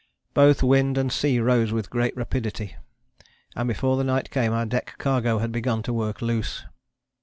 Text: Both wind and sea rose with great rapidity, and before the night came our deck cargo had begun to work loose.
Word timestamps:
Both 0.33 0.63
wind 0.63 0.97
and 0.97 1.11
sea 1.11 1.39
rose 1.39 1.71
with 1.71 1.91
great 1.91 2.17
rapidity, 2.17 2.75
and 3.55 3.67
before 3.67 3.97
the 3.97 4.03
night 4.03 4.31
came 4.31 4.51
our 4.51 4.65
deck 4.65 4.95
cargo 4.97 5.37
had 5.37 5.51
begun 5.51 5.83
to 5.83 5.93
work 5.93 6.23
loose. 6.23 6.63